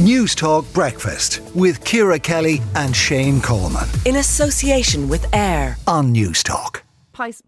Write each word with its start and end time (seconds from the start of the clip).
Newstalk 0.00 0.72
Breakfast 0.72 1.42
with 1.54 1.84
Ciara 1.84 2.18
Kelly 2.18 2.62
and 2.74 2.96
Shane 2.96 3.38
Coleman. 3.38 3.86
In 4.06 4.16
association 4.16 5.10
with 5.10 5.26
AIR 5.34 5.76
on 5.86 6.14
Newstalk. 6.14 6.80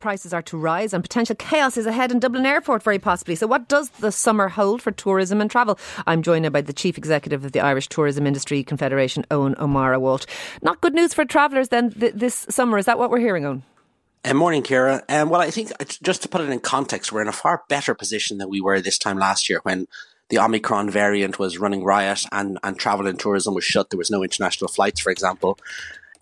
Prices 0.00 0.34
are 0.34 0.42
to 0.42 0.58
rise 0.58 0.92
and 0.92 1.02
potential 1.02 1.34
chaos 1.34 1.78
is 1.78 1.86
ahead 1.86 2.12
in 2.12 2.18
Dublin 2.18 2.44
Airport, 2.44 2.82
very 2.82 2.98
possibly. 2.98 3.36
So, 3.36 3.46
what 3.46 3.68
does 3.68 3.88
the 3.88 4.12
summer 4.12 4.48
hold 4.48 4.82
for 4.82 4.90
tourism 4.90 5.40
and 5.40 5.50
travel? 5.50 5.78
I'm 6.06 6.20
joined 6.20 6.42
now 6.42 6.50
by 6.50 6.60
the 6.60 6.74
Chief 6.74 6.98
Executive 6.98 7.42
of 7.42 7.52
the 7.52 7.60
Irish 7.60 7.88
Tourism 7.88 8.26
Industry 8.26 8.62
Confederation, 8.62 9.24
Eoin 9.30 9.58
O'Meara 9.58 9.98
Walsh. 9.98 10.26
Not 10.60 10.82
good 10.82 10.92
news 10.92 11.14
for 11.14 11.24
travellers 11.24 11.70
then 11.70 11.92
th- 11.92 12.12
this 12.12 12.44
summer. 12.50 12.76
Is 12.76 12.84
that 12.84 12.98
what 12.98 13.10
we're 13.10 13.20
hearing, 13.20 13.44
Eoin? 13.44 13.62
Uh, 14.26 14.34
morning, 14.34 14.62
Ciara. 14.62 15.02
Um, 15.08 15.30
well, 15.30 15.40
I 15.40 15.50
think 15.50 15.72
just 16.02 16.20
to 16.20 16.28
put 16.28 16.42
it 16.42 16.50
in 16.50 16.60
context, 16.60 17.12
we're 17.12 17.22
in 17.22 17.28
a 17.28 17.32
far 17.32 17.62
better 17.70 17.94
position 17.94 18.36
than 18.36 18.50
we 18.50 18.60
were 18.60 18.78
this 18.82 18.98
time 18.98 19.16
last 19.16 19.48
year 19.48 19.60
when 19.62 19.88
the 20.32 20.38
Omicron 20.38 20.88
variant 20.88 21.38
was 21.38 21.58
running 21.58 21.84
riot 21.84 22.24
and, 22.32 22.58
and 22.64 22.78
travel 22.78 23.06
and 23.06 23.20
tourism 23.20 23.52
was 23.52 23.64
shut. 23.64 23.90
There 23.90 23.98
was 23.98 24.10
no 24.10 24.24
international 24.24 24.68
flights, 24.68 24.98
for 24.98 25.10
example. 25.10 25.58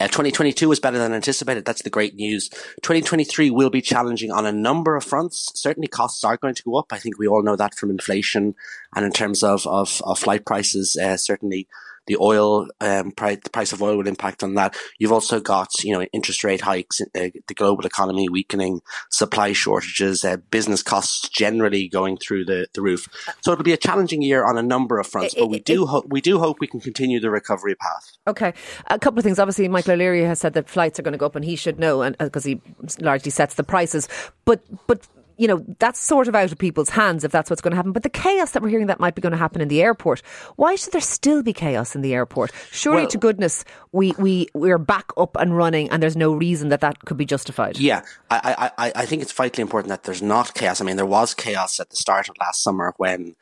Uh, 0.00 0.08
2022 0.08 0.68
was 0.68 0.80
better 0.80 0.98
than 0.98 1.12
anticipated. 1.12 1.64
That's 1.64 1.82
the 1.82 1.90
great 1.90 2.16
news. 2.16 2.48
2023 2.82 3.50
will 3.50 3.70
be 3.70 3.80
challenging 3.80 4.32
on 4.32 4.46
a 4.46 4.52
number 4.52 4.96
of 4.96 5.04
fronts. 5.04 5.52
Certainly 5.54 5.86
costs 5.86 6.24
are 6.24 6.36
going 6.36 6.56
to 6.56 6.62
go 6.64 6.74
up. 6.74 6.86
I 6.90 6.98
think 6.98 7.20
we 7.20 7.28
all 7.28 7.44
know 7.44 7.54
that 7.54 7.76
from 7.76 7.88
inflation 7.88 8.56
and 8.96 9.04
in 9.04 9.12
terms 9.12 9.44
of, 9.44 9.64
of, 9.68 10.02
of 10.04 10.18
flight 10.18 10.44
prices, 10.44 10.96
uh, 10.96 11.16
certainly 11.16 11.68
the 12.06 12.16
oil 12.20 12.66
um, 12.80 13.12
price, 13.12 13.38
the 13.42 13.50
price 13.50 13.72
of 13.72 13.82
oil 13.82 13.96
will 13.96 14.06
impact 14.06 14.42
on 14.42 14.54
that. 14.54 14.76
You've 14.98 15.12
also 15.12 15.40
got 15.40 15.68
you 15.84 15.92
know 15.92 16.02
interest 16.12 16.44
rate 16.44 16.60
hikes, 16.60 17.00
uh, 17.00 17.06
the 17.14 17.54
global 17.54 17.86
economy 17.86 18.28
weakening, 18.28 18.80
supply 19.10 19.52
shortages, 19.52 20.24
uh, 20.24 20.38
business 20.50 20.82
costs 20.82 21.28
generally 21.28 21.88
going 21.88 22.16
through 22.16 22.44
the, 22.44 22.66
the 22.74 22.82
roof. 22.82 23.08
So 23.42 23.52
it'll 23.52 23.64
be 23.64 23.72
a 23.72 23.76
challenging 23.76 24.22
year 24.22 24.44
on 24.44 24.58
a 24.58 24.62
number 24.62 24.98
of 24.98 25.06
fronts, 25.06 25.34
but 25.34 25.48
we 25.48 25.60
do 25.60 25.86
hope 25.86 26.06
we 26.08 26.20
do 26.20 26.38
hope 26.38 26.58
we 26.60 26.66
can 26.66 26.80
continue 26.80 27.20
the 27.20 27.30
recovery 27.30 27.74
path. 27.74 28.16
Okay, 28.26 28.52
a 28.86 28.98
couple 28.98 29.18
of 29.18 29.24
things. 29.24 29.38
Obviously, 29.38 29.68
Michael 29.68 29.92
O'Leary 29.92 30.24
has 30.24 30.40
said 30.40 30.54
that 30.54 30.68
flights 30.68 30.98
are 30.98 31.02
going 31.02 31.12
to 31.12 31.18
go 31.18 31.26
up, 31.26 31.36
and 31.36 31.44
he 31.44 31.56
should 31.56 31.78
know, 31.78 32.02
and 32.02 32.16
because 32.18 32.44
uh, 32.44 32.50
he 32.50 32.60
largely 33.00 33.30
sets 33.30 33.54
the 33.54 33.64
prices. 33.64 34.08
But 34.44 34.62
but 34.86 35.06
you 35.40 35.48
know, 35.48 35.64
that's 35.78 35.98
sort 35.98 36.28
of 36.28 36.34
out 36.34 36.52
of 36.52 36.58
people's 36.58 36.90
hands 36.90 37.24
if 37.24 37.32
that's 37.32 37.48
what's 37.48 37.62
going 37.62 37.70
to 37.70 37.76
happen. 37.76 37.92
But 37.92 38.02
the 38.02 38.10
chaos 38.10 38.50
that 38.50 38.62
we're 38.62 38.68
hearing 38.68 38.88
that 38.88 39.00
might 39.00 39.14
be 39.14 39.22
going 39.22 39.32
to 39.32 39.38
happen 39.38 39.62
in 39.62 39.68
the 39.68 39.82
airport, 39.82 40.20
why 40.56 40.74
should 40.74 40.92
there 40.92 41.00
still 41.00 41.42
be 41.42 41.54
chaos 41.54 41.94
in 41.94 42.02
the 42.02 42.12
airport? 42.12 42.52
Surely, 42.70 43.02
well, 43.02 43.08
to 43.08 43.18
goodness, 43.18 43.64
we, 43.90 44.12
we, 44.18 44.48
we're 44.52 44.76
back 44.76 45.10
up 45.16 45.38
and 45.40 45.56
running 45.56 45.88
and 45.88 46.02
there's 46.02 46.16
no 46.16 46.34
reason 46.34 46.68
that 46.68 46.82
that 46.82 47.06
could 47.06 47.16
be 47.16 47.24
justified. 47.24 47.78
Yeah, 47.78 48.02
I, 48.30 48.70
I, 48.76 48.92
I 48.94 49.06
think 49.06 49.22
it's 49.22 49.32
vitally 49.32 49.62
important 49.62 49.88
that 49.88 50.02
there's 50.02 50.20
not 50.20 50.52
chaos. 50.52 50.82
I 50.82 50.84
mean, 50.84 50.96
there 50.96 51.06
was 51.06 51.32
chaos 51.32 51.80
at 51.80 51.88
the 51.88 51.96
start 51.96 52.28
of 52.28 52.36
last 52.38 52.62
summer 52.62 52.92
when 52.98 53.34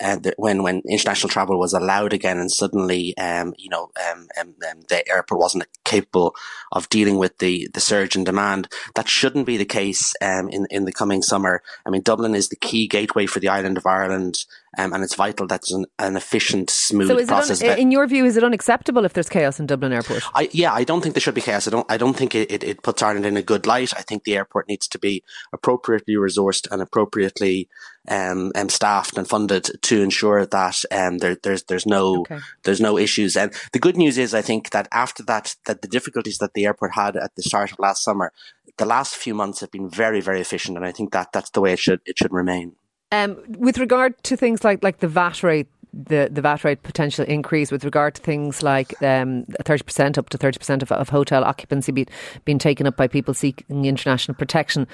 uh, 0.00 0.18
when 0.36 0.62
when 0.62 0.82
international 0.88 1.30
travel 1.30 1.58
was 1.58 1.72
allowed 1.72 2.12
again, 2.12 2.38
and 2.38 2.50
suddenly, 2.50 3.16
um, 3.16 3.54
you 3.56 3.70
know, 3.70 3.90
um, 4.10 4.28
um, 4.38 4.54
um, 4.70 4.80
the 4.88 5.08
airport 5.08 5.40
wasn't 5.40 5.66
capable 5.84 6.34
of 6.72 6.88
dealing 6.90 7.16
with 7.16 7.38
the 7.38 7.68
the 7.72 7.80
surge 7.80 8.14
in 8.14 8.24
demand. 8.24 8.68
That 8.94 9.08
shouldn't 9.08 9.46
be 9.46 9.56
the 9.56 9.64
case 9.64 10.12
um, 10.20 10.48
in 10.48 10.66
in 10.70 10.84
the 10.84 10.92
coming 10.92 11.22
summer. 11.22 11.62
I 11.86 11.90
mean, 11.90 12.02
Dublin 12.02 12.34
is 12.34 12.48
the 12.48 12.56
key 12.56 12.86
gateway 12.88 13.26
for 13.26 13.40
the 13.40 13.48
island 13.48 13.78
of 13.78 13.86
Ireland. 13.86 14.44
Um, 14.78 14.92
and 14.92 15.02
it's 15.02 15.16
vital 15.16 15.48
that's 15.48 15.72
an, 15.72 15.86
an 15.98 16.16
efficient, 16.16 16.70
smooth 16.70 17.08
so 17.08 17.26
process. 17.26 17.60
Un- 17.60 17.76
in 17.76 17.90
your 17.90 18.06
view, 18.06 18.24
is 18.24 18.36
it 18.36 18.44
unacceptable 18.44 19.04
if 19.04 19.14
there's 19.14 19.28
chaos 19.28 19.58
in 19.58 19.66
Dublin 19.66 19.92
Airport? 19.92 20.22
I, 20.32 20.48
yeah, 20.52 20.72
I 20.72 20.84
don't 20.84 21.00
think 21.00 21.16
there 21.16 21.20
should 21.20 21.34
be 21.34 21.40
chaos. 21.40 21.66
I 21.66 21.72
don't. 21.72 21.90
I 21.90 21.96
don't 21.96 22.16
think 22.16 22.36
it, 22.36 22.52
it, 22.52 22.62
it, 22.62 22.82
puts 22.84 23.02
Ireland 23.02 23.26
in 23.26 23.36
a 23.36 23.42
good 23.42 23.66
light. 23.66 23.92
I 23.96 24.02
think 24.02 24.22
the 24.22 24.36
airport 24.36 24.68
needs 24.68 24.86
to 24.86 24.98
be 25.00 25.24
appropriately 25.52 26.14
resourced 26.14 26.70
and 26.70 26.80
appropriately 26.80 27.68
um, 28.10 28.52
um 28.54 28.68
staffed 28.68 29.16
and 29.16 29.28
funded 29.28 29.70
to 29.82 30.02
ensure 30.02 30.44
that 30.46 30.82
um, 30.90 31.18
there, 31.18 31.36
there's 31.42 31.62
there's 31.64 31.86
no 31.86 32.20
okay. 32.20 32.40
there's 32.64 32.80
no 32.80 32.98
issues. 32.98 33.36
And 33.36 33.52
the 33.72 33.78
good 33.78 33.96
news 33.96 34.18
is, 34.18 34.34
I 34.34 34.42
think 34.42 34.70
that 34.70 34.88
after 34.92 35.22
that, 35.24 35.56
that 35.66 35.82
the 35.82 35.88
difficulties 35.88 36.38
that 36.38 36.54
the 36.54 36.66
airport 36.66 36.94
had 36.94 37.16
at 37.16 37.34
the 37.36 37.42
start 37.42 37.72
of 37.72 37.78
last 37.78 38.04
summer, 38.04 38.32
the 38.76 38.86
last 38.86 39.14
few 39.14 39.34
months 39.34 39.60
have 39.60 39.70
been 39.70 39.88
very 39.88 40.20
very 40.20 40.40
efficient, 40.40 40.76
and 40.76 40.84
I 40.84 40.92
think 40.92 41.12
that 41.12 41.32
that's 41.32 41.50
the 41.50 41.60
way 41.60 41.72
it 41.72 41.78
should 41.78 42.00
it 42.04 42.18
should 42.18 42.32
remain. 42.32 42.76
Um, 43.12 43.38
with 43.58 43.78
regard 43.78 44.22
to 44.24 44.36
things 44.36 44.62
like 44.62 44.84
like 44.84 44.98
the 44.98 45.08
VAT 45.08 45.42
rate, 45.42 45.68
the, 45.92 46.28
the 46.30 46.40
VAT 46.40 46.64
rate 46.64 46.82
potential 46.82 47.24
increase 47.26 47.70
with 47.70 47.84
regard 47.84 48.14
to 48.14 48.22
things 48.22 48.62
like 48.62 48.92
um, 49.02 49.44
30% 49.62 50.18
up 50.18 50.28
to 50.30 50.38
30% 50.38 50.82
of, 50.82 50.92
of 50.92 51.08
hotel 51.08 51.44
occupancy 51.44 51.92
be, 51.92 52.06
being 52.44 52.58
taken 52.58 52.86
up 52.86 52.96
by 52.96 53.06
people 53.06 53.34
seeking 53.34 53.84
international 53.84 54.34
protection. 54.34 54.86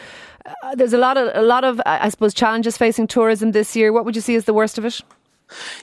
Uh, 0.63 0.75
there's 0.75 0.93
a 0.93 0.99
lot 0.99 1.17
of 1.17 1.31
a 1.35 1.43
lot 1.43 1.65
of 1.65 1.81
I 1.85 2.09
suppose 2.09 2.33
challenges 2.33 2.77
facing 2.77 3.07
tourism 3.07 3.53
this 3.53 3.75
year. 3.75 3.93
What 3.93 4.05
would 4.05 4.15
you 4.15 4.23
see 4.23 4.37
as 4.37 4.45
the 4.45 4.55
worst 4.55 4.79
of 4.79 4.85
it? 4.85 5.01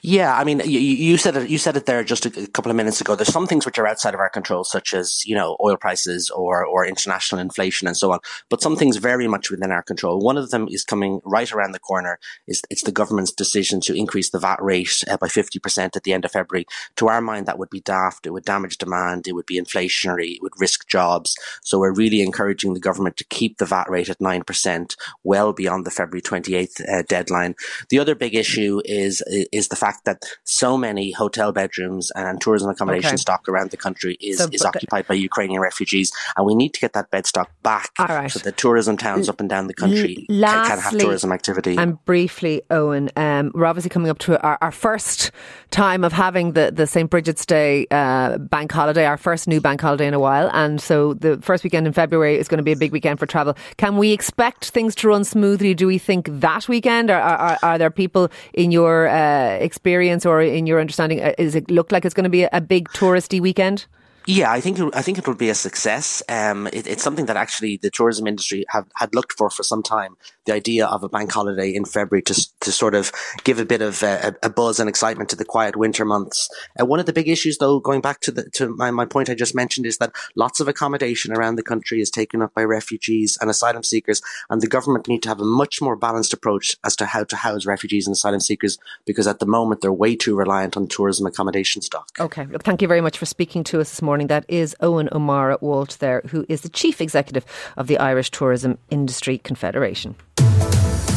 Yeah, 0.01 0.35
I 0.35 0.43
mean, 0.43 0.61
you, 0.65 0.79
you, 0.79 1.17
said 1.17 1.37
it. 1.37 1.49
You 1.49 1.57
said 1.57 1.77
it 1.77 1.85
there 1.85 2.03
just 2.03 2.25
a 2.25 2.47
couple 2.47 2.69
of 2.69 2.75
minutes 2.75 2.99
ago. 2.99 3.15
There's 3.15 3.31
some 3.31 3.47
things 3.47 3.65
which 3.65 3.79
are 3.79 3.87
outside 3.87 4.13
of 4.13 4.19
our 4.19 4.29
control, 4.29 4.65
such 4.65 4.93
as 4.93 5.25
you 5.25 5.35
know 5.35 5.57
oil 5.63 5.77
prices 5.77 6.29
or 6.29 6.65
or 6.65 6.85
international 6.85 7.39
inflation 7.39 7.87
and 7.87 7.95
so 7.95 8.11
on. 8.11 8.19
But 8.49 8.61
some 8.61 8.75
things 8.75 8.97
very 8.97 9.27
much 9.27 9.49
within 9.49 9.71
our 9.71 9.81
control. 9.81 10.19
One 10.19 10.37
of 10.37 10.51
them 10.51 10.67
is 10.69 10.83
coming 10.83 11.21
right 11.23 11.51
around 11.51 11.71
the 11.71 11.79
corner. 11.79 12.19
Is 12.45 12.61
it's 12.69 12.83
the 12.83 12.91
government's 12.91 13.31
decision 13.31 13.79
to 13.81 13.93
increase 13.93 14.31
the 14.31 14.39
VAT 14.39 14.61
rate 14.61 15.03
uh, 15.09 15.17
by 15.17 15.29
fifty 15.29 15.59
percent 15.59 15.95
at 15.95 16.03
the 16.03 16.11
end 16.11 16.25
of 16.25 16.31
February. 16.31 16.65
To 16.97 17.07
our 17.07 17.21
mind, 17.21 17.45
that 17.45 17.57
would 17.57 17.69
be 17.69 17.81
daft. 17.81 18.25
It 18.25 18.31
would 18.31 18.45
damage 18.45 18.77
demand. 18.77 19.27
It 19.27 19.33
would 19.33 19.45
be 19.45 19.59
inflationary. 19.59 20.35
It 20.35 20.41
would 20.41 20.59
risk 20.59 20.87
jobs. 20.89 21.37
So 21.61 21.79
we're 21.79 21.93
really 21.93 22.21
encouraging 22.21 22.73
the 22.73 22.81
government 22.81 23.15
to 23.17 23.23
keep 23.23 23.57
the 23.57 23.65
VAT 23.65 23.89
rate 23.89 24.09
at 24.09 24.19
nine 24.19 24.43
percent, 24.43 24.97
well 25.23 25.53
beyond 25.53 25.85
the 25.85 25.91
February 25.91 26.21
twenty 26.21 26.55
eighth 26.55 26.81
uh, 26.81 27.03
deadline. 27.03 27.55
The 27.87 27.99
other 27.99 28.15
big 28.15 28.35
issue 28.35 28.81
is 28.83 29.23
is 29.53 29.67
the 29.67 29.75
fact 29.75 30.05
that 30.05 30.23
so 30.43 30.77
many 30.77 31.11
hotel 31.11 31.51
bedrooms 31.51 32.11
and 32.15 32.41
tourism 32.41 32.69
accommodation 32.69 33.09
okay. 33.09 33.17
stock 33.17 33.47
around 33.47 33.69
the 33.71 33.77
country 33.77 34.17
is, 34.19 34.39
so, 34.39 34.47
is 34.51 34.63
occupied 34.63 35.07
by 35.07 35.13
Ukrainian 35.13 35.61
refugees, 35.61 36.11
and 36.35 36.45
we 36.45 36.55
need 36.55 36.73
to 36.73 36.79
get 36.79 36.93
that 36.93 37.11
bed 37.11 37.25
stock 37.25 37.51
back 37.61 37.91
so 38.29 38.39
that 38.39 38.57
tourism 38.57 38.97
towns 38.97 39.29
up 39.29 39.39
and 39.39 39.49
down 39.49 39.67
the 39.67 39.73
country 39.73 40.25
L- 40.29 40.37
lastly, 40.37 40.69
can, 40.69 40.79
have 40.79 40.99
tourism 40.99 41.31
activity. 41.31 41.77
And 41.77 42.03
briefly, 42.05 42.61
Eoin, 42.69 43.15
um, 43.17 43.51
we're 43.53 43.65
obviously 43.65 43.89
coming 43.89 44.09
up 44.09 44.17
to 44.19 44.41
our, 44.41 44.57
our, 44.61 44.71
first 44.71 45.31
time 45.69 46.03
of 46.03 46.11
having 46.11 46.53
the, 46.53 46.71
the 46.73 46.87
St. 46.87 47.09
Brigid's 47.09 47.45
Day 47.45 47.85
uh, 47.91 48.37
bank 48.39 48.71
holiday, 48.71 49.05
our 49.05 49.17
first 49.17 49.47
new 49.47 49.61
bank 49.61 49.79
holiday 49.81 50.07
in 50.07 50.13
a 50.13 50.19
while, 50.19 50.49
and 50.53 50.81
so 50.81 51.13
the 51.13 51.37
first 51.41 51.63
weekend 51.63 51.85
in 51.85 51.93
February 51.93 52.37
is 52.37 52.47
going 52.47 52.57
to 52.57 52.63
be 52.63 52.71
a 52.71 52.75
big 52.75 52.91
weekend 52.91 53.19
for 53.19 53.27
travel. 53.27 53.55
Can 53.77 53.97
we 53.97 54.11
expect 54.11 54.71
things 54.71 54.95
to 54.95 55.07
run 55.07 55.23
smoothly? 55.23 55.73
Do 55.73 55.85
we 55.85 55.97
think 55.97 56.27
that 56.29 56.67
weekend, 56.67 57.11
or 57.11 57.15
are, 57.15 57.37
are, 57.37 57.59
are 57.61 57.77
there 57.77 57.91
people 57.91 58.29
in 58.53 58.71
your 58.71 59.07
uh, 59.07 59.42
experience 59.43 60.25
or 60.25 60.41
in 60.41 60.65
your 60.65 60.79
understanding, 60.79 61.21
uh, 61.21 61.33
is 61.37 61.55
it 61.55 61.69
look 61.69 61.91
like 61.91 62.05
it's 62.05 62.13
going 62.13 62.23
to 62.23 62.29
be 62.29 62.43
a 62.43 62.61
big 62.61 62.89
touristy 62.89 63.39
weekend? 63.39 63.85
Yeah, 64.25 64.51
I 64.51 64.61
think 64.61 64.79
I 64.95 65.01
think 65.01 65.17
it 65.17 65.27
will 65.27 65.35
be 65.35 65.49
a 65.49 65.55
success. 65.55 66.23
Um, 66.29 66.67
it, 66.67 66.87
it's 66.87 67.03
something 67.03 67.25
that 67.25 67.35
actually 67.35 67.77
the 67.77 67.89
tourism 67.89 68.25
industry 68.25 68.65
have 68.69 68.87
had 68.95 69.13
looked 69.13 69.33
for 69.33 69.49
for 69.49 69.63
some 69.63 69.83
time. 69.83 70.15
The 70.45 70.53
idea 70.53 70.85
of 70.85 71.03
a 71.03 71.09
bank 71.09 71.31
holiday 71.31 71.73
in 71.73 71.85
February 71.85 72.21
to 72.23 72.47
to 72.61 72.71
sort 72.71 72.95
of 72.95 73.11
give 73.43 73.59
a 73.59 73.65
bit 73.65 73.81
of 73.81 74.03
uh, 74.03 74.31
a 74.41 74.49
buzz 74.49 74.79
and 74.79 74.89
excitement 74.89 75.29
to 75.29 75.35
the 75.35 75.45
quiet 75.45 75.75
winter 75.75 76.05
months. 76.05 76.49
Uh, 76.79 76.85
one 76.85 76.99
of 76.99 77.05
the 77.05 77.13
big 77.13 77.29
issues, 77.29 77.57
though, 77.57 77.79
going 77.79 78.01
back 78.01 78.19
to 78.21 78.31
the 78.31 78.49
to 78.51 78.75
my, 78.75 78.91
my 78.91 79.05
point 79.05 79.29
I 79.29 79.35
just 79.35 79.55
mentioned, 79.55 79.85
is 79.85 79.97
that 79.97 80.13
lots 80.35 80.59
of 80.59 80.67
accommodation 80.67 81.31
around 81.31 81.55
the 81.55 81.63
country 81.63 82.01
is 82.01 82.09
taken 82.09 82.41
up 82.41 82.53
by 82.53 82.63
refugees 82.63 83.37
and 83.39 83.49
asylum 83.49 83.83
seekers, 83.83 84.21
and 84.49 84.61
the 84.61 84.67
government 84.67 85.07
need 85.07 85.23
to 85.23 85.29
have 85.29 85.39
a 85.39 85.45
much 85.45 85.81
more 85.81 85.95
balanced 85.95 86.33
approach 86.33 86.75
as 86.83 86.95
to 86.97 87.05
how 87.05 87.23
to 87.23 87.35
house 87.35 87.65
refugees 87.65 88.07
and 88.07 88.13
asylum 88.13 88.39
seekers 88.39 88.77
because 89.05 89.27
at 89.27 89.39
the 89.39 89.45
moment 89.45 89.81
they're 89.81 89.93
way 89.93 90.15
too 90.15 90.35
reliant 90.35 90.77
on 90.77 90.87
tourism 90.87 91.25
accommodation 91.25 91.81
stock. 91.81 92.09
Okay, 92.19 92.45
look, 92.45 92.63
thank 92.63 92.81
you 92.81 92.87
very 92.87 93.01
much 93.01 93.17
for 93.17 93.25
speaking 93.25 93.63
to 93.65 93.79
us 93.79 93.89
this 93.89 94.01
morning. 94.01 94.27
That 94.27 94.45
is 94.47 94.75
Eoin 94.81 95.11
O'Meara 95.11 95.57
Walsh 95.61 95.95
there, 95.95 96.21
who 96.27 96.45
is 96.49 96.61
the 96.61 96.69
Chief 96.69 97.01
Executive 97.01 97.45
of 97.77 97.87
the 97.87 97.97
Irish 97.97 98.31
Tourism 98.31 98.77
Industry 98.89 99.37
Confederation. 99.37 100.15